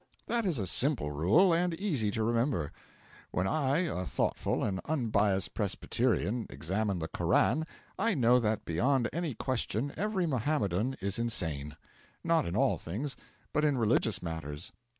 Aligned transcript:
That 0.25 0.45
is 0.47 0.57
a 0.57 0.65
simple 0.65 1.11
rule, 1.11 1.53
and 1.53 1.75
easy 1.75 2.09
to 2.09 2.23
remember. 2.23 2.71
When 3.29 3.45
I, 3.45 3.81
a 3.85 4.03
thoughtful 4.03 4.63
and 4.63 4.81
unbiased 4.85 5.53
Presbyterian, 5.53 6.47
examine 6.49 6.97
the 6.97 7.07
Koran, 7.07 7.67
I 7.99 8.15
know 8.15 8.39
that 8.39 8.65
beyond 8.65 9.09
any 9.13 9.35
question 9.35 9.93
every 9.95 10.25
Mohammedan 10.25 10.97
is 11.01 11.19
insane; 11.19 11.75
not 12.23 12.47
in 12.47 12.55
all 12.55 12.79
things, 12.79 13.15
but 13.53 13.63
in 13.63 13.77
religious 13.77 14.23
matters. 14.23 14.71